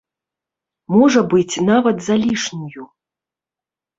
[0.93, 2.83] Можа быць, нават залішнюю.